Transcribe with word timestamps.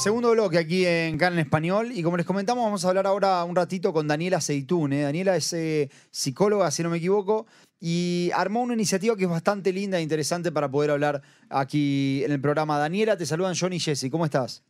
Segundo 0.00 0.30
bloque 0.30 0.56
aquí 0.56 0.86
en 0.86 1.18
Canal 1.18 1.40
Español 1.40 1.92
y 1.92 2.02
como 2.02 2.16
les 2.16 2.24
comentamos 2.24 2.64
vamos 2.64 2.82
a 2.82 2.88
hablar 2.88 3.06
ahora 3.06 3.44
un 3.44 3.54
ratito 3.54 3.92
con 3.92 4.08
Daniela 4.08 4.40
Seitún. 4.40 4.92
Daniela 4.92 5.36
es 5.36 5.52
eh, 5.52 5.90
psicóloga, 6.10 6.70
si 6.70 6.82
no 6.82 6.88
me 6.88 6.96
equivoco, 6.96 7.46
y 7.78 8.30
armó 8.34 8.62
una 8.62 8.72
iniciativa 8.72 9.14
que 9.14 9.24
es 9.24 9.28
bastante 9.28 9.74
linda 9.74 9.98
e 9.98 10.00
interesante 10.00 10.52
para 10.52 10.70
poder 10.70 10.92
hablar 10.92 11.20
aquí 11.50 12.24
en 12.24 12.32
el 12.32 12.40
programa. 12.40 12.78
Daniela, 12.78 13.18
te 13.18 13.26
saludan 13.26 13.54
Johnny 13.54 13.76
y 13.76 13.80
Jessy, 13.80 14.08
¿cómo 14.08 14.24
estás? 14.24 14.64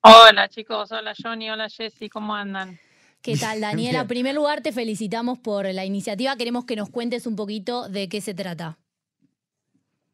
Hola 0.00 0.48
chicos, 0.48 0.90
hola 0.90 1.12
Johnny, 1.22 1.50
hola 1.50 1.68
Jessy, 1.68 2.08
¿cómo 2.08 2.34
andan? 2.34 2.80
¿Qué 3.20 3.36
tal, 3.36 3.60
Daniela? 3.60 4.00
En 4.00 4.08
primer 4.08 4.34
lugar, 4.34 4.62
te 4.62 4.72
felicitamos 4.72 5.38
por 5.38 5.66
la 5.66 5.84
iniciativa. 5.84 6.34
Queremos 6.36 6.64
que 6.64 6.76
nos 6.76 6.88
cuentes 6.88 7.26
un 7.26 7.36
poquito 7.36 7.90
de 7.90 8.08
qué 8.08 8.22
se 8.22 8.32
trata. 8.32 8.78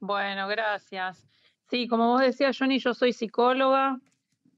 Bueno, 0.00 0.48
gracias. 0.48 1.28
Sí, 1.70 1.88
como 1.88 2.08
vos 2.08 2.20
decías, 2.20 2.56
Johnny, 2.58 2.78
yo 2.78 2.94
soy 2.94 3.12
psicóloga, 3.12 3.98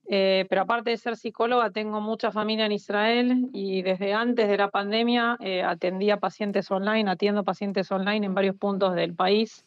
eh, 0.09 0.47
pero 0.49 0.63
aparte 0.63 0.91
de 0.91 0.97
ser 0.97 1.17
psicóloga, 1.17 1.71
tengo 1.71 2.01
mucha 2.01 2.31
familia 2.31 2.67
en 2.67 2.73
Israel 2.73 3.49
y 3.53 3.83
desde 3.83 4.13
antes 4.13 4.49
de 4.49 4.57
la 4.57 4.71
pandemia 4.71 5.37
eh, 5.41 5.63
atendía 5.63 6.19
pacientes 6.19 6.71
online, 6.71 7.11
atiendo 7.11 7.43
pacientes 7.43 7.91
online 7.91 8.27
en 8.27 8.35
varios 8.35 8.57
puntos 8.57 8.95
del 8.95 9.15
país, 9.15 9.65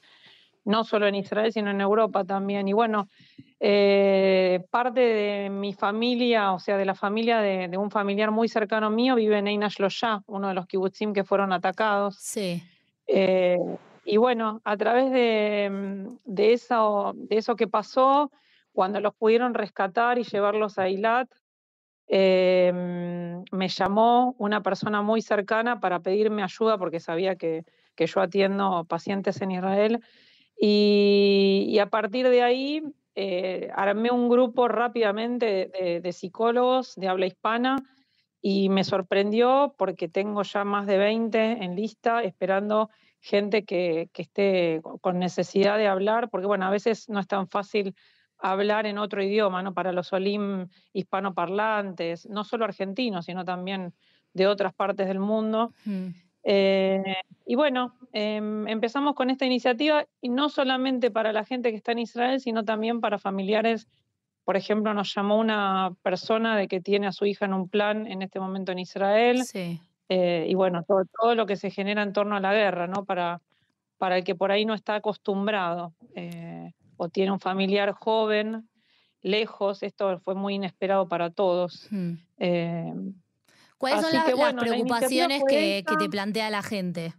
no 0.63 0.83
solo 0.83 1.07
en 1.07 1.16
Israel, 1.16 1.52
sino 1.52 1.71
en 1.71 1.81
Europa 1.81 2.23
también. 2.23 2.67
Y 2.67 2.73
bueno, 2.73 3.09
eh, 3.59 4.63
parte 4.69 5.02
de 5.02 5.49
mi 5.49 5.73
familia, 5.73 6.53
o 6.53 6.59
sea, 6.59 6.77
de 6.77 6.85
la 6.85 6.95
familia 6.95 7.39
de, 7.39 7.77
un 7.77 7.91
familiar 7.91 8.31
muy 8.31 8.47
cercano 8.47 8.89
mío, 8.89 9.16
vive 9.16 9.39
en 9.39 9.47
Eina 9.47 9.67
Shlosha, 9.67 10.23
uno 10.27 10.49
de 10.49 10.53
los 10.53 10.67
kibbutzim 10.67 11.13
que 11.13 11.25
fueron 11.25 11.52
atacados. 11.52 12.16
Sí. 12.16 12.63
Y 14.09 14.17
bueno, 14.17 14.59
a 14.63 14.75
través 14.75 15.11
de, 15.11 15.69
mm, 15.71 16.17
de, 16.25 16.53
eso, 16.53 17.13
de 17.15 17.38
eso 17.38 17.55
que 17.55 17.67
pasó, 17.67 18.31
cuando 18.71 18.99
los 19.01 19.13
pudieron 19.13 19.53
rescatar 19.53 20.17
y 20.17 20.23
llevarlos 20.23 20.79
a 20.79 20.88
Eilat, 20.88 21.29
em, 22.07 23.43
me 23.51 23.67
llamó 23.67 24.33
una 24.39 24.63
persona 24.63 25.03
muy 25.03 25.21
cercana 25.21 25.79
para 25.79 25.99
pedirme 25.99 26.41
ayuda 26.41 26.79
porque 26.79 26.99
sabía 26.99 27.35
que, 27.35 27.66
yo 27.97 28.21
atiendo 28.21 28.85
pacientes 28.85 29.41
en 29.41 29.51
Israel. 29.51 29.99
Y, 30.59 31.77
a 31.79 31.88
partir 31.88 32.29
de 32.29 32.41
ahí 32.41 32.81
eh, 33.13 33.69
armé 33.75 34.09
un 34.09 34.27
grupo 34.27 34.67
rápidamente 34.67 35.99
de, 36.01 36.11
psicólogos 36.13 36.95
de 36.95 37.09
habla 37.09 37.27
hispana 37.27 37.75
y 38.41 38.69
me 38.69 38.83
sorprendió 38.83 39.75
porque 39.77 40.07
tengo 40.07 40.41
ya 40.44 40.63
más 40.63 40.88
de 40.88 40.97
20 40.97 41.63
en 41.63 41.75
lista 41.75 42.23
esperando 42.23 42.89
gente 43.20 43.64
que, 43.64 44.09
esté 44.14 44.81
con 45.02 45.20
necesidad 45.20 45.78
de 45.78 45.88
hablar, 45.88 46.30
porque 46.30 46.48
bueno, 46.48 46.66
a 46.66 46.70
veces 46.70 47.09
no 47.09 47.20
es 47.20 47.28
tan 47.28 47.48
fácil 47.48 47.95
hablar 48.38 48.86
en 48.86 48.98
otro 48.98 49.22
idioma, 49.22 49.62
¿no? 49.62 49.73
Para 49.73 49.92
los 49.92 50.14
olim 50.14 50.67
hispanoparlantes, 50.94 52.28
no 52.30 52.44
solo 52.44 52.66
argentinos, 52.66 53.25
sino 53.25 53.44
también 53.44 53.94
de 54.34 54.47
otras 54.47 54.73
partes 54.73 55.08
del 55.08 55.20
mundo. 55.20 55.73
Eh, 56.44 57.03
y 57.45 57.56
bueno, 57.56 57.95
em, 58.14 58.66
empezamos 58.67 59.14
con 59.16 59.30
esta 59.30 59.45
iniciativa 59.45 60.06
y 60.22 60.30
no 60.30 60.47
solamente 60.47 61.12
para 61.12 61.34
la 61.34 61.44
gente 61.44 61.72
que 61.72 61.78
está 61.78 61.92
en 61.92 62.00
Israel, 62.00 62.40
sino 62.40 62.64
también 62.64 63.02
para 63.02 63.20
familiares. 63.20 63.88
Por 64.45 64.56
ejemplo, 64.56 64.94
nos 64.94 65.14
llamó 65.14 65.38
una 65.38 65.94
persona 66.02 66.56
de 66.56 66.70
que 66.70 66.80
tiene 66.80 67.08
a 67.08 67.12
su 67.12 67.25
hija 67.25 67.45
en 67.45 67.53
un 67.53 67.67
plan 67.67 68.08
en 68.08 68.22
este 68.22 68.40
momento 68.40 68.72
en 68.72 68.80
Israel. 68.80 69.44
Sí. 69.44 69.81
Eh, 70.09 70.47
y 70.49 70.55
bueno, 70.55 70.83
todo, 70.83 71.03
todo, 71.05 71.35
lo 71.35 71.45
que 71.45 71.55
se 71.55 71.69
genera 71.69 72.02
en 72.02 72.13
torno 72.13 72.35
a 72.35 72.39
la 72.39 72.53
guerra, 72.53 72.88
¿no? 72.88 73.05
Para, 73.05 73.41
para 73.99 74.17
el 74.17 74.23
que 74.23 74.33
por 74.33 74.51
ahí 74.51 74.66
no 74.66 74.73
está 74.73 74.95
acostumbrado 74.95 75.93
eh, 76.16 76.73
o 76.97 77.09
tiene 77.09 77.31
un 77.31 77.39
familiar 77.39 77.91
joven, 77.91 78.67
lejos, 79.22 79.84
esto 79.84 80.19
fue 80.19 80.34
muy 80.34 80.56
inesperado 80.56 81.07
para 81.07 81.29
todos. 81.29 81.88
Eh, 82.38 82.94
¿Cuáles 83.78 84.01
son 84.01 84.13
las, 84.13 84.25
preocupaciones 84.56 85.44
que, 85.47 85.84
te 86.00 86.09
plantea 86.09 86.50
la 86.50 86.63
gente? 86.63 87.13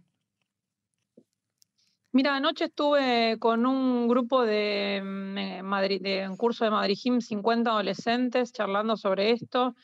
Mira, 2.11 2.35
anoche 2.35 2.65
estuve 2.65 3.37
con 3.39 3.65
un 3.65 4.07
grupo 4.07 4.43
de, 4.43 5.01
mm, 5.01 5.65
Madrid, 5.65 6.01
de 6.01 6.27
un 6.27 6.35
curso 6.35 6.65
de 6.65 6.71
Madrid 6.71 6.97
50 6.97 7.71
adolescentes, 7.71 8.51
charlando 8.51 8.97
sobre 8.97 9.31
esto. 9.31 9.75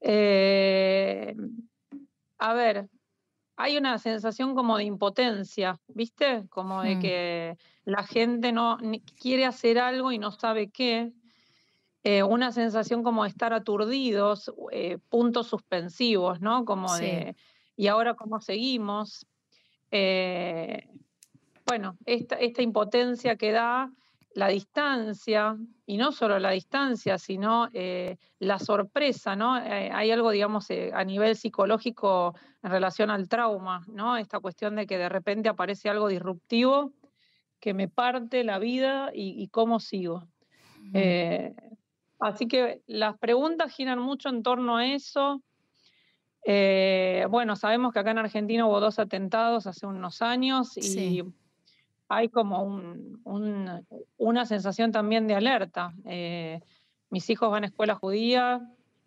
Eh, 0.00 1.34
a 2.38 2.54
ver, 2.54 2.88
hay 3.56 3.76
una 3.76 3.98
sensación 3.98 4.54
como 4.54 4.76
de 4.76 4.84
impotencia, 4.84 5.78
¿viste? 5.88 6.44
Como 6.48 6.82
de 6.82 6.96
mm. 6.96 7.00
que 7.00 7.58
la 7.84 8.02
gente 8.04 8.52
no 8.52 8.78
quiere 9.20 9.44
hacer 9.44 9.78
algo 9.78 10.12
y 10.12 10.18
no 10.18 10.30
sabe 10.32 10.70
qué. 10.70 11.12
Eh, 12.02 12.22
una 12.22 12.52
sensación 12.52 13.02
como 13.02 13.22
de 13.22 13.30
estar 13.30 13.54
aturdidos, 13.54 14.52
eh, 14.72 14.98
puntos 15.08 15.46
suspensivos, 15.46 16.40
¿no? 16.40 16.64
Como 16.64 16.94
de, 16.96 17.34
¿y 17.76 17.86
ahora 17.86 18.14
cómo 18.14 18.40
seguimos? 18.40 19.26
Eh, 19.90 20.88
bueno, 21.64 21.96
esta, 22.04 22.36
esta 22.36 22.60
impotencia 22.60 23.36
que 23.36 23.52
da 23.52 23.90
la 24.34 24.48
distancia, 24.48 25.56
y 25.86 25.96
no 25.96 26.10
solo 26.10 26.38
la 26.38 26.50
distancia, 26.50 27.18
sino 27.18 27.68
eh, 27.72 28.16
la 28.40 28.58
sorpresa, 28.58 29.36
¿no? 29.36 29.58
Eh, 29.58 29.90
hay 29.92 30.10
algo, 30.10 30.30
digamos, 30.30 30.68
eh, 30.70 30.90
a 30.92 31.04
nivel 31.04 31.36
psicológico 31.36 32.34
en 32.62 32.70
relación 32.70 33.10
al 33.10 33.28
trauma, 33.28 33.84
¿no? 33.86 34.16
Esta 34.16 34.40
cuestión 34.40 34.74
de 34.74 34.86
que 34.86 34.98
de 34.98 35.08
repente 35.08 35.48
aparece 35.48 35.88
algo 35.88 36.08
disruptivo 36.08 36.92
que 37.60 37.74
me 37.74 37.88
parte 37.88 38.44
la 38.44 38.58
vida 38.58 39.10
y, 39.14 39.48
cómo 39.48 39.80
sigo. 39.80 40.28
así 42.18 42.46
que 42.46 42.82
las 42.86 43.16
preguntas 43.18 43.72
giran 43.72 44.00
mucho 44.00 44.28
en 44.28 44.42
torno 44.42 44.76
a 44.76 44.86
eso. 44.86 45.42
bueno, 47.30 47.56
sabemos 47.56 47.92
que 47.92 48.00
acá 48.00 48.10
en 48.10 48.18
Argentina 48.18 48.66
hubo 48.66 48.80
dos 48.80 48.98
atentados 48.98 49.66
hace 49.66 49.86
unos 49.86 50.20
años 50.20 50.76
y 50.76 51.22
hay 52.08 52.28
como 52.28 52.84
una 54.16 54.46
sensación 54.46 54.92
también 54.92 55.26
de 55.26 55.34
alerta. 55.34 55.92
Eh, 56.04 56.60
mis 57.10 57.28
hijos 57.30 57.50
van 57.50 57.64
a 57.64 57.66
escuela 57.66 57.94
judía, 57.94 58.60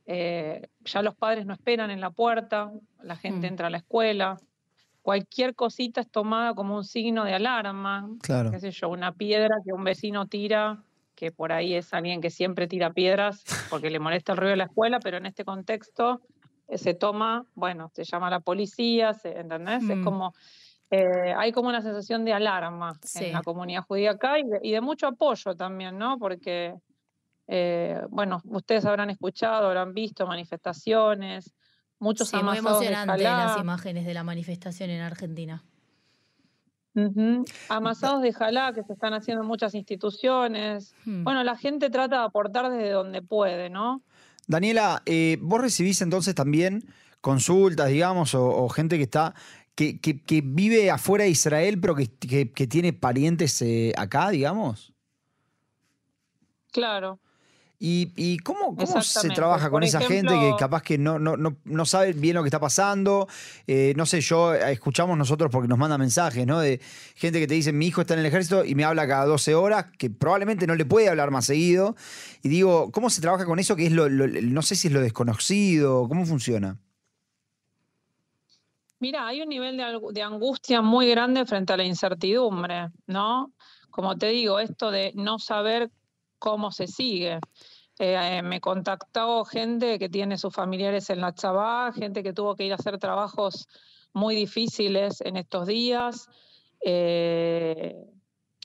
eh, 0.05 0.67
ya 0.85 1.01
los 1.01 1.15
padres 1.15 1.45
no 1.45 1.53
esperan 1.53 1.91
en 1.91 2.01
la 2.01 2.11
puerta, 2.11 2.71
la 3.01 3.15
gente 3.15 3.47
mm. 3.47 3.51
entra 3.51 3.67
a 3.67 3.69
la 3.69 3.77
escuela. 3.77 4.37
Cualquier 5.01 5.55
cosita 5.55 6.01
es 6.01 6.09
tomada 6.09 6.53
como 6.53 6.75
un 6.75 6.83
signo 6.83 7.23
de 7.23 7.33
alarma. 7.33 8.09
Claro. 8.21 8.51
Qué 8.51 8.59
sé 8.59 8.71
yo, 8.71 8.89
una 8.89 9.13
piedra 9.13 9.55
que 9.63 9.73
un 9.73 9.83
vecino 9.83 10.27
tira, 10.27 10.83
que 11.15 11.31
por 11.31 11.51
ahí 11.51 11.73
es 11.73 11.93
alguien 11.93 12.21
que 12.21 12.29
siempre 12.29 12.67
tira 12.67 12.93
piedras 12.93 13.43
porque 13.69 13.89
le 13.89 13.99
molesta 13.99 14.33
el 14.33 14.37
ruido 14.37 14.51
de 14.51 14.57
la 14.57 14.65
escuela, 14.65 14.99
pero 14.99 15.17
en 15.17 15.25
este 15.25 15.43
contexto 15.43 16.21
eh, 16.67 16.77
se 16.77 16.93
toma, 16.93 17.45
bueno, 17.55 17.89
se 17.93 18.03
llama 18.03 18.29
la 18.29 18.39
policía, 18.39 19.15
¿entendés? 19.23 19.83
Es 19.89 19.97
mm. 19.97 20.03
como 20.03 20.33
eh, 20.89 21.33
hay 21.35 21.51
como 21.51 21.67
una 21.67 21.81
sensación 21.81 22.23
de 22.23 22.33
alarma 22.33 22.97
en 23.15 23.33
la 23.33 23.41
comunidad 23.41 23.83
judía 23.83 24.11
acá 24.11 24.35
y 24.39 24.71
de, 24.71 24.81
mucho 24.81 25.07
apoyo 25.07 25.53
también, 25.55 25.97
¿no? 25.97 26.17
Porque, 26.17 26.75
eh, 27.47 28.01
bueno, 28.09 28.41
ustedes 28.45 28.85
habrán 28.85 29.09
escuchado, 29.09 29.67
habrán 29.67 29.93
visto 29.93 30.25
manifestaciones, 30.25 31.53
muchos 31.99 32.29
sí, 32.29 32.37
muy 32.37 32.57
emocionante 32.57 33.23
las 33.23 33.57
imágenes 33.59 34.05
de 34.05 34.13
la 34.13 34.23
manifestación 34.23 34.89
en 34.89 35.01
Argentina. 35.01 35.63
Amasados 37.69 38.23
de 38.23 38.33
jalá 38.33 38.73
que 38.73 38.81
se 38.81 38.93
están 38.93 39.13
haciendo 39.13 39.43
en 39.43 39.47
muchas 39.47 39.75
instituciones. 39.75 40.95
Hmm. 41.05 41.23
Bueno, 41.23 41.43
la 41.43 41.55
gente 41.55 41.91
trata 41.91 42.19
de 42.19 42.25
aportar 42.25 42.71
desde 42.71 42.89
donde 42.89 43.21
puede, 43.21 43.69
¿no? 43.69 44.01
Daniela, 44.47 45.03
eh, 45.05 45.37
vos 45.41 45.61
recibís 45.61 46.01
entonces 46.01 46.33
también 46.33 46.85
consultas, 47.21 47.89
digamos, 47.89 48.33
o 48.33 48.67
gente 48.69 48.97
que 48.97 49.03
está 49.03 49.35
que, 49.77 50.41
vive 50.43 50.89
afuera 50.89 51.25
de 51.25 51.29
Israel, 51.29 51.79
pero 51.79 51.95
que, 51.95 52.07
tiene 52.67 52.93
parientes 52.93 53.61
eh, 53.61 53.93
acá, 53.95 54.29
digamos. 54.29 54.91
Claro. 56.71 57.19
¿Y, 57.79 58.39
cómo, 58.39 58.75
se 59.03 59.29
trabaja 59.29 59.69
con 59.69 59.83
esa 59.83 60.01
gente 60.01 60.33
que 60.33 60.51
capaz 60.57 60.81
que 60.81 60.97
no, 60.97 61.19
no, 61.19 61.37
no, 61.37 61.85
sabe 61.85 62.13
bien 62.13 62.33
lo 62.33 62.41
que 62.41 62.47
está 62.47 62.59
pasando? 62.59 63.27
Eh, 63.67 63.93
no 63.95 64.07
sé, 64.07 64.19
yo 64.19 64.55
eh, 64.55 64.71
escuchamos 64.71 65.15
nosotros 65.15 65.51
porque 65.51 65.67
nos 65.67 65.77
manda 65.77 65.95
mensajes, 65.99 66.47
¿no? 66.47 66.59
De 66.59 66.81
gente 67.13 67.39
que 67.39 67.45
te 67.45 67.53
dice, 67.53 67.71
mi 67.73 67.85
hijo 67.85 68.01
está 68.01 68.15
en 68.15 68.21
el 68.21 68.25
ejército 68.25 68.65
y 68.65 68.73
me 68.73 68.83
habla 68.83 69.07
cada 69.07 69.25
12 69.25 69.53
horas, 69.53 69.85
que 69.95 70.09
probablemente 70.09 70.65
no 70.65 70.73
le 70.73 70.85
puede 70.85 71.07
hablar 71.07 71.29
más 71.29 71.45
seguido. 71.45 71.95
Y 72.41 72.49
digo, 72.49 72.91
¿cómo 72.91 73.11
se 73.11 73.21
trabaja 73.21 73.45
con 73.45 73.59
eso 73.59 73.75
que 73.75 73.85
es 73.85 73.91
lo, 73.91 74.09
no 74.09 74.61
sé 74.63 74.75
si 74.75 74.87
es 74.87 74.93
lo 74.93 75.01
desconocido, 75.01 76.07
cómo 76.09 76.25
funciona? 76.25 76.79
Mira, 78.99 79.27
hay 79.27 79.41
un 79.41 79.49
nivel 79.49 79.77
de, 79.77 80.21
angustia 80.21 80.81
muy 80.81 81.07
grande 81.07 81.45
frente 81.45 81.73
a 81.73 81.77
la 81.77 81.83
incertidumbre, 81.83 82.89
¿no? 83.05 83.53
Como 83.91 84.17
te 84.17 84.27
digo, 84.27 84.59
esto 84.59 84.89
de 84.89 85.11
no 85.15 85.37
saber 85.37 85.91
cómo 86.39 86.71
se 86.71 86.87
sigue. 86.87 87.39
Eh, 87.99 88.41
me 88.43 88.59
contactó 88.59 89.43
gente 89.45 89.99
que 89.99 90.09
tiene 90.09 90.37
sus 90.37 90.53
familiares 90.53 91.09
en 91.09 91.21
la 91.21 91.33
Chabá, 91.33 91.91
gente 91.93 92.23
que 92.23 92.33
tuvo 92.33 92.55
que 92.55 92.65
ir 92.65 92.71
a 92.71 92.75
hacer 92.75 92.97
trabajos 92.97 93.67
muy 94.13 94.35
difíciles 94.35 95.21
en 95.21 95.37
estos 95.37 95.67
días. 95.67 96.27
Eh, 96.83 97.95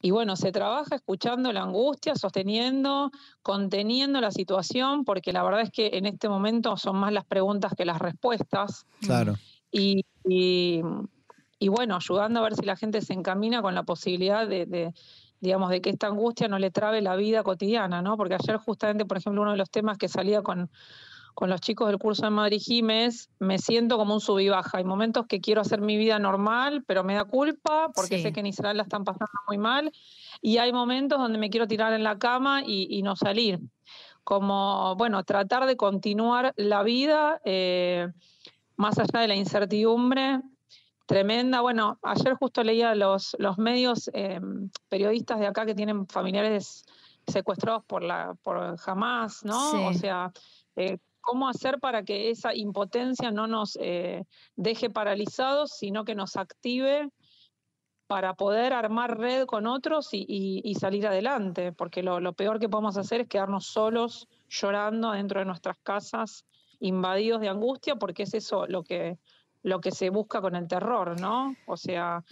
y 0.02 0.10
bueno, 0.10 0.34
se 0.34 0.50
trabaja 0.50 0.96
escuchando 0.96 1.52
la 1.52 1.62
angustia, 1.62 2.16
sosteniendo, 2.16 3.10
conteniendo 3.42 4.20
la 4.20 4.32
situación, 4.32 5.04
porque 5.04 5.32
la 5.32 5.44
verdad 5.44 5.60
es 5.60 5.70
que 5.70 5.90
en 5.94 6.06
este 6.06 6.28
momento 6.28 6.76
son 6.76 6.96
más 6.96 7.12
las 7.12 7.24
preguntas 7.24 7.72
que 7.76 7.84
las 7.84 8.00
respuestas. 8.00 8.84
Claro. 9.00 9.36
Y, 9.72 10.04
y, 10.24 11.68
bueno, 11.68 11.96
ayudando 11.96 12.40
a 12.40 12.42
ver 12.42 12.54
si 12.54 12.64
la 12.64 12.76
gente 12.76 13.00
se 13.00 13.14
encamina 13.14 13.62
con 13.62 13.74
la 13.74 13.82
posibilidad 13.82 14.46
de, 14.46 14.92
digamos, 15.40 15.70
de 15.70 15.80
que 15.80 15.90
esta 15.90 16.08
angustia 16.08 16.46
no 16.46 16.58
le 16.58 16.70
trabe 16.70 17.00
la 17.00 17.16
vida 17.16 17.42
cotidiana, 17.42 18.02
¿no? 18.02 18.16
Porque 18.16 18.34
ayer 18.34 18.58
justamente, 18.58 19.06
por 19.06 19.16
ejemplo, 19.16 19.42
uno 19.42 19.52
de 19.52 19.56
los 19.56 19.70
temas 19.70 19.96
que 19.96 20.08
salía 20.08 20.42
con, 20.42 20.70
con 21.34 21.48
los 21.48 21.60
chicos 21.60 21.88
del 21.88 21.98
curso 21.98 22.24
de 22.24 22.30
Madrid 22.30 22.60
Jiménez, 22.60 23.30
me 23.38 23.58
siento 23.58 23.96
como 23.96 24.14
un 24.14 24.20
sub 24.20 24.38
y 24.38 24.48
baja. 24.48 24.78
Hay 24.78 24.84
momentos 24.84 25.26
que 25.26 25.40
quiero 25.40 25.62
hacer 25.62 25.80
mi 25.80 25.96
vida 25.96 26.18
normal, 26.18 26.84
pero 26.86 27.04
me 27.04 27.14
da 27.14 27.24
culpa 27.24 27.90
porque 27.94 28.20
sé 28.20 28.32
que 28.32 28.40
en 28.40 28.46
Israel 28.46 28.76
la 28.76 28.82
están 28.82 29.04
pasando 29.04 29.32
muy 29.48 29.58
mal. 29.58 29.90
Y 30.42 30.58
hay 30.58 30.72
momentos 30.72 31.18
donde 31.18 31.38
me 31.38 31.50
quiero 31.50 31.66
tirar 31.66 31.92
en 31.92 32.02
la 32.02 32.18
cama 32.18 32.62
y, 32.66 33.02
no 33.02 33.16
salir. 33.16 33.60
Como, 34.24 34.94
bueno, 34.96 35.24
tratar 35.24 35.66
de 35.66 35.76
continuar 35.76 36.52
la 36.56 36.82
vida 36.82 37.40
eh, 37.44 38.08
más 38.82 38.98
allá 38.98 39.20
de 39.20 39.28
la 39.28 39.36
incertidumbre 39.36 40.42
tremenda. 41.06 41.60
Bueno, 41.60 41.98
ayer 42.02 42.34
justo 42.34 42.64
leía 42.64 42.94
los, 42.96 43.36
los 43.38 43.56
medios 43.56 44.10
eh, 44.12 44.40
periodistas 44.88 45.38
de 45.38 45.46
acá 45.46 45.64
que 45.64 45.74
tienen 45.74 46.06
familiares 46.08 46.84
secuestrados 47.26 47.84
por 47.84 48.02
la 48.02 48.34
por 48.42 48.76
Hamas, 48.84 49.44
¿no? 49.44 49.86
O 49.86 49.94
sea, 49.94 50.32
eh, 50.74 50.98
cómo 51.20 51.48
hacer 51.48 51.78
para 51.78 52.02
que 52.02 52.30
esa 52.30 52.54
impotencia 52.54 53.30
no 53.30 53.46
nos 53.46 53.78
eh, 53.80 54.24
deje 54.56 54.90
paralizados, 54.90 55.70
sino 55.70 56.04
que 56.04 56.16
nos 56.16 56.36
active 56.36 57.08
para 58.08 58.34
poder 58.34 58.72
armar 58.72 59.16
red 59.16 59.46
con 59.46 59.66
otros 59.68 60.08
y, 60.12 60.74
salir 60.78 61.06
adelante, 61.06 61.72
porque 61.72 62.02
lo, 62.02 62.32
peor 62.32 62.58
que 62.58 62.68
podemos 62.68 62.98
hacer 62.98 63.22
es 63.22 63.28
quedarnos 63.28 63.64
solos, 63.64 64.28
llorando 64.50 65.12
dentro 65.12 65.38
de 65.38 65.46
nuestras 65.46 65.78
casas, 65.78 66.44
invadidos 66.82 67.40
de 67.40 67.48
angustia, 67.48 67.96
porque 67.96 68.24
es 68.24 68.34
eso 68.34 68.66
lo 68.66 68.82
que, 68.82 69.16
lo 69.62 69.80
que 69.80 69.92
se 69.92 70.10
busca 70.10 70.40
con 70.40 70.56
el 70.56 70.66
terror, 70.66 71.18
¿no? 71.20 71.54
O 71.66 71.76
sea, 71.76 72.24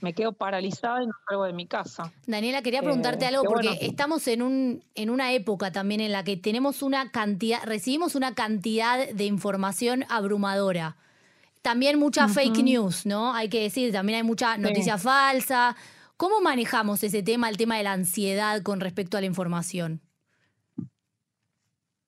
me 0.00 0.14
quedo 0.14 0.32
paralizada 0.32 1.02
y 1.02 1.06
no 1.06 1.12
salgo 1.28 1.44
de 1.44 1.52
mi 1.52 1.66
casa. 1.66 2.12
Daniela, 2.26 2.62
quería 2.62 2.80
preguntarte 2.80 3.26
eh, 3.26 3.28
algo 3.28 3.44
porque 3.44 3.78
estamos 3.82 4.26
en 4.26 4.40
un 4.40 4.82
en 4.94 5.10
una 5.10 5.32
época 5.32 5.70
también 5.72 6.00
en 6.00 6.12
la 6.12 6.24
que 6.24 6.38
tenemos 6.38 6.82
una 6.82 7.10
cantidad, 7.10 7.62
recibimos 7.64 8.14
una 8.14 8.34
cantidad 8.34 9.08
de 9.08 9.24
información 9.26 10.04
abrumadora. 10.08 10.96
También 11.60 11.98
mucha 11.98 12.28
fake 12.28 12.62
news, 12.62 13.04
¿no? 13.04 13.34
Hay 13.34 13.50
que 13.50 13.60
decir, 13.60 13.92
también 13.92 14.18
hay 14.18 14.22
mucha 14.22 14.56
noticia 14.56 14.96
falsa. 14.96 15.76
¿Cómo 16.16 16.40
manejamos 16.40 17.02
ese 17.02 17.22
tema, 17.22 17.50
el 17.50 17.58
tema 17.58 17.76
de 17.76 17.82
la 17.82 17.92
ansiedad 17.92 18.62
con 18.62 18.80
respecto 18.80 19.18
a 19.18 19.20
la 19.20 19.26
información? 19.26 20.00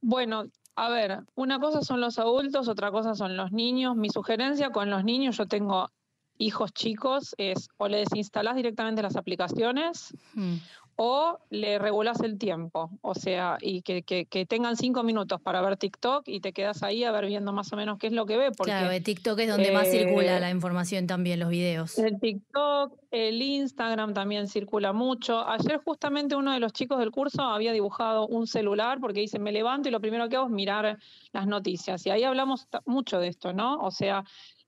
Bueno, 0.00 0.47
a 0.81 0.88
ver, 0.88 1.21
una 1.35 1.59
cosa 1.59 1.82
son 1.82 2.00
los 2.00 2.19
adultos, 2.19 2.67
otra 2.69 2.91
cosa 2.91 3.15
son 3.15 3.37
los 3.37 3.53
niños. 3.53 3.97
Mi 3.97 4.09
sugerencia 4.09 4.71
con 4.71 4.88
los 4.88 5.05
niños, 5.05 5.37
yo 5.37 5.47
tengo 5.47 5.91
hijos 6.38 6.73
chicos, 6.73 7.35
es 7.37 7.69
o 7.77 7.87
le 7.87 7.99
desinstalás 7.99 8.56
directamente 8.56 9.03
las 9.03 9.17
aplicaciones 9.17 10.15
mm 10.32 10.56
o 11.02 11.38
le 11.49 11.79
regulas 11.79 12.20
el 12.20 12.37
tiempo, 12.37 12.91
o 13.00 13.14
sea, 13.14 13.56
y 13.62 13.81
que, 13.81 14.02
tengan 14.47 14.76
cinco 14.76 15.02
minutos 15.02 15.41
para 15.41 15.62
ver 15.62 15.79
TikTok 15.79 16.29
y 16.29 16.41
te 16.41 16.52
quedas 16.52 16.82
ahí 16.82 17.05
a 17.05 17.11
ver 17.11 17.25
viendo 17.25 17.55
más 17.55 17.73
o 17.73 17.76
menos 17.76 17.99
qué 17.99 18.08
es 18.08 18.12
lo 18.12 18.26
que 18.26 18.37
ve. 18.37 18.50
Porque, 18.50 18.70
claro, 18.70 18.91
el 18.91 19.02
TikTok 19.02 19.38
es 19.38 19.49
donde 19.49 19.73
más 19.73 19.91
circula 19.91 20.37
eh, 20.37 20.41
la 20.41 20.50
información 20.50 21.06
también, 21.06 21.41
los 21.41 21.49
videos. 21.49 21.99
El 21.99 22.20
TikTok, 22.20 22.99
el 23.12 23.41
Instagram 23.41 24.12
también 24.12 24.47
circula 24.47 24.93
mucho. 24.93 25.49
Ayer 25.49 25.81
justamente 25.82 26.37
uno 26.37 26.52
de 26.52 26.61
los 26.61 26.75
chicos 26.75 26.99
del 26.99 27.12
curso 27.12 27.44
había 27.44 27.73
dibujado 27.73 28.26
un 28.26 28.47
celular 28.47 29.00
porque 29.00 29.20
dice, 29.20 29.38
me 29.38 29.52
levanto 29.52 29.88
y 29.88 29.93
lo 29.93 30.00
primero 30.02 30.29
que 30.29 30.37
hago 30.37 30.49
es 30.49 30.52
mirar 30.52 30.99
las 31.32 31.47
noticias. 31.47 32.05
Y 32.05 32.11
ahí 32.11 32.25
hablamos 32.25 32.69
mucho 32.85 33.19
de 33.20 33.29
esto, 33.29 33.55
¿no? 33.55 33.79
O 33.79 33.91
sea... 33.91 34.23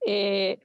Eh, 0.05 0.59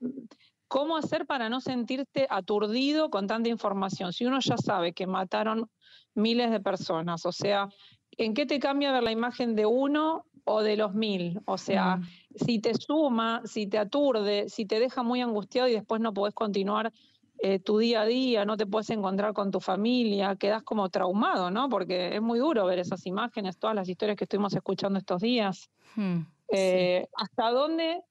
¿Cómo 0.67 0.97
hacer 0.97 1.25
para 1.25 1.49
no 1.49 1.61
sentirte 1.61 2.27
aturdido 2.29 3.09
con 3.09 3.27
tanta 3.27 3.49
información? 3.49 4.11
Si 4.11 4.25
uno 4.25 4.39
ya 4.39 4.57
sabe 4.57 4.93
que 4.93 5.07
mataron 5.07 5.69
miles 6.13 6.51
de 6.51 6.59
personas, 6.59 7.25
o 7.25 7.31
sea, 7.31 7.69
¿en 8.11 8.33
qué 8.33 8.45
te 8.45 8.59
cambia 8.59 8.91
ver 8.91 9.03
la 9.03 9.11
imagen 9.11 9.55
de 9.55 9.65
uno 9.65 10.25
o 10.43 10.61
de 10.61 10.75
los 10.75 10.93
mil? 10.93 11.39
O 11.45 11.57
sea, 11.57 11.97
mm. 11.97 12.07
si 12.35 12.59
te 12.59 12.73
suma, 12.73 13.41
si 13.45 13.67
te 13.67 13.77
aturde, 13.77 14.49
si 14.49 14.65
te 14.65 14.79
deja 14.79 15.03
muy 15.03 15.21
angustiado 15.21 15.69
y 15.69 15.73
después 15.73 16.01
no 16.01 16.13
podés 16.13 16.33
continuar 16.33 16.91
eh, 17.39 17.59
tu 17.59 17.77
día 17.77 18.01
a 18.01 18.05
día, 18.05 18.45
no 18.45 18.57
te 18.57 18.65
puedes 18.65 18.89
encontrar 18.89 19.33
con 19.33 19.51
tu 19.51 19.59
familia, 19.59 20.35
quedas 20.35 20.63
como 20.63 20.89
traumado, 20.89 21.51
¿no? 21.51 21.69
Porque 21.69 22.15
es 22.15 22.21
muy 22.21 22.39
duro 22.39 22.65
ver 22.65 22.79
esas 22.79 23.05
imágenes, 23.05 23.57
todas 23.57 23.75
las 23.75 23.87
historias 23.87 24.17
que 24.17 24.23
estuvimos 24.23 24.53
escuchando 24.53 24.97
estos 24.97 25.21
días. 25.21 25.69
Hmm, 25.95 26.21
eh, 26.49 27.07
¿Hasta 27.15 27.51
dónde 27.51 28.01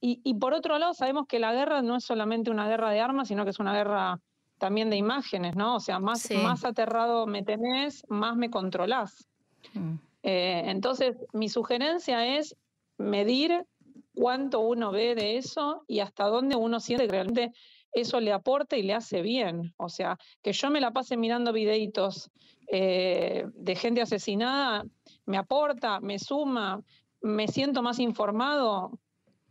y, 0.00 0.34
por 0.34 0.54
otro 0.54 0.78
lado, 0.78 0.94
sabemos 0.94 1.26
que 1.26 1.38
la 1.38 1.52
guerra 1.52 1.82
no 1.82 1.96
es 1.96 2.04
solamente 2.04 2.50
una 2.50 2.68
guerra 2.68 2.90
de 2.90 3.00
armas, 3.00 3.28
sino 3.28 3.44
que 3.44 3.50
es 3.50 3.58
una 3.58 3.74
guerra 3.74 4.20
también 4.58 4.90
de 4.90 4.96
imágenes, 4.96 5.56
¿no? 5.56 5.76
O 5.76 5.80
sea, 5.80 5.98
más, 5.98 6.30
más 6.30 6.64
aterrado 6.64 7.26
me 7.26 7.42
tenés, 7.42 8.04
más 8.08 8.36
me 8.36 8.50
controlás. 8.50 9.28
Mm. 9.74 9.94
Eh, 10.22 10.62
entonces, 10.66 11.16
mi 11.32 11.48
sugerencia 11.48 12.36
es 12.36 12.56
medir 12.98 13.66
cuánto 14.14 14.60
uno 14.60 14.90
ve 14.90 15.14
de 15.14 15.36
eso 15.36 15.84
y 15.86 16.00
hasta 16.00 16.24
dónde 16.24 16.56
uno 16.56 16.80
siente 16.80 17.06
que 17.06 17.12
realmente 17.12 17.52
eso 17.92 18.20
le 18.20 18.32
aporta 18.32 18.76
y 18.76 18.82
le 18.82 18.94
hace 18.94 19.22
bien. 19.22 19.74
O 19.76 19.88
sea, 19.88 20.18
que 20.42 20.52
yo 20.52 20.70
me 20.70 20.80
la 20.80 20.92
pase 20.92 21.16
mirando 21.16 21.52
videitos 21.52 22.30
eh, 22.68 23.46
de 23.54 23.76
gente 23.76 24.02
asesinada, 24.02 24.84
me 25.26 25.38
aporta, 25.38 26.00
me 26.00 26.18
suma, 26.18 26.82
me 27.22 27.48
siento 27.48 27.82
más 27.82 27.98
informado, 27.98 28.98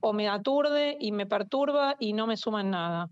o 0.05 0.13
me 0.13 0.29
aturde 0.29 0.97
y 0.99 1.11
me 1.11 1.25
perturba 1.25 1.95
y 1.99 2.13
no 2.13 2.27
me 2.27 2.37
suma 2.37 2.61
en 2.61 2.69
nada. 2.69 3.09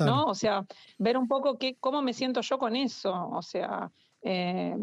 ¿No? 0.00 0.24
O 0.24 0.34
sea, 0.34 0.64
ver 0.96 1.18
un 1.18 1.28
poco 1.28 1.58
qué, 1.58 1.76
cómo 1.78 2.00
me 2.00 2.14
siento 2.14 2.40
yo 2.40 2.58
con 2.58 2.74
eso. 2.74 3.12
O 3.12 3.42
sea, 3.42 3.90
eh, 4.22 4.74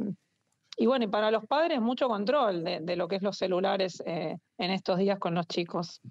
y 0.78 0.86
bueno, 0.86 1.06
y 1.06 1.08
para 1.08 1.32
los 1.32 1.46
padres 1.48 1.82
mucho 1.82 2.08
control 2.08 2.64
de, 2.64 2.96
lo 2.96 3.08
que 3.08 3.16
es 3.16 3.24
los 3.24 3.36
celulares 3.36 4.04
eh, 4.06 4.38
en 4.60 4.72
estos 4.72 5.00
días 5.00 5.18
con 5.18 5.34
los 5.34 5.48
chicos. 5.48 6.02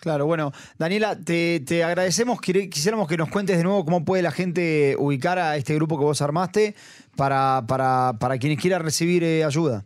Claro, 0.00 0.26
bueno, 0.26 0.50
Daniela, 0.76 1.16
te, 1.16 1.84
agradecemos. 1.84 2.40
Quisiéramos 2.40 3.06
que 3.06 3.16
nos 3.16 3.28
cuentes 3.28 3.56
de 3.56 3.62
nuevo 3.62 3.84
cómo 3.84 4.04
puede 4.04 4.24
la 4.24 4.32
gente 4.32 4.96
ubicar 4.98 5.38
a 5.38 5.56
este 5.56 5.76
grupo 5.76 5.96
que 5.96 6.04
vos 6.04 6.20
armaste 6.20 6.74
para, 7.16 7.64
para, 7.68 8.14
para 8.18 8.38
quienes 8.38 8.60
quieran 8.60 8.82
recibir 8.82 9.22
eh, 9.22 9.44
ayuda. 9.44 9.84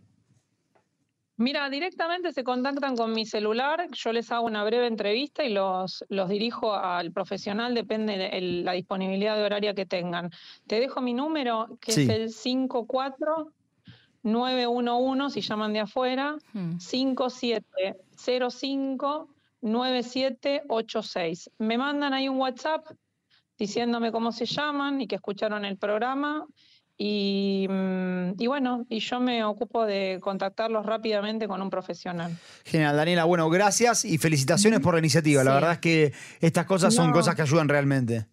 Mira, 1.41 1.69
directamente 1.71 2.31
se 2.33 2.43
contactan 2.43 2.95
con 2.95 3.13
mi 3.13 3.25
celular, 3.25 3.89
yo 3.91 4.13
les 4.13 4.31
hago 4.31 4.45
una 4.45 4.63
breve 4.63 4.85
entrevista 4.85 5.43
y 5.43 5.51
los, 5.51 6.05
los 6.07 6.29
dirijo 6.29 6.75
al 6.75 7.11
profesional, 7.11 7.73
depende 7.73 8.15
de 8.15 8.39
la 8.63 8.73
disponibilidad 8.73 9.35
de 9.35 9.43
horaria 9.43 9.73
que 9.73 9.87
tengan. 9.87 10.29
Te 10.67 10.79
dejo 10.79 11.01
mi 11.01 11.15
número, 11.15 11.79
que 11.81 11.93
es 11.93 12.09
el 12.09 12.29
54 12.29 13.51
911, 14.21 15.33
si 15.33 15.41
llaman 15.41 15.73
de 15.73 15.79
afuera, 15.79 16.37
5705 16.77 19.27
hmm. 19.27 19.31
9786. 19.61 21.49
Me 21.57 21.79
mandan 21.79 22.13
ahí 22.13 22.29
un 22.29 22.37
WhatsApp 22.37 22.85
diciéndome 23.57 24.11
cómo 24.11 24.31
se 24.31 24.45
llaman 24.45 25.01
y 25.01 25.07
que 25.07 25.15
escucharon 25.15 25.65
el 25.65 25.77
programa 25.77 26.45
Mm, 27.03 28.33
y, 28.37 28.47
bueno, 28.47 28.85
y 28.89 28.99
yo 28.99 29.19
me 29.19 29.43
ocupo 29.43 29.85
de 29.85 30.19
contactarlos 30.21 30.85
rápidamente 30.85 31.47
con 31.47 31.61
un 31.61 31.69
profesional. 31.69 32.37
Genial, 32.63 32.95
Daniela. 32.95 33.23
Bueno, 33.23 33.49
gracias 33.49 34.05
y 34.05 34.17
felicitaciones 34.17 34.81
por 34.81 34.93
la 34.93 34.99
iniciativa. 34.99 35.43
La 35.43 35.53
verdad 35.53 35.73
es 35.73 35.79
que 35.79 36.13
estas 36.41 36.65
cosas 36.65 36.93
son 36.93 37.11
cosas 37.11 37.35
que 37.35 37.41
ayudan 37.41 37.69
realmente. 37.69 38.25